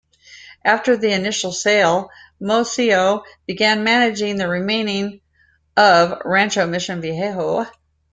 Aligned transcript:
After 0.65 0.97
the 0.97 1.11
initial 1.11 1.51
sale, 1.51 2.09
Moiso 2.41 3.21
began 3.45 3.83
managing 3.83 4.35
the 4.37 4.47
remaining 4.47 5.21
of 5.77 6.19
Rancho 6.25 6.65
Mission 6.65 7.01
Viejo. 7.01 7.67